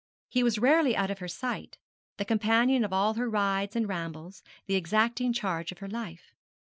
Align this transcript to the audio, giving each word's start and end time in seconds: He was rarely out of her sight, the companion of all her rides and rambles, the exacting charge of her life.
He 0.29 0.41
was 0.41 0.57
rarely 0.57 0.95
out 0.95 1.11
of 1.11 1.19
her 1.19 1.27
sight, 1.27 1.77
the 2.17 2.25
companion 2.25 2.83
of 2.83 2.91
all 2.91 3.13
her 3.13 3.29
rides 3.29 3.75
and 3.75 3.87
rambles, 3.87 4.41
the 4.65 4.73
exacting 4.73 5.31
charge 5.31 5.71
of 5.71 5.77
her 5.77 5.87
life. 5.87 6.33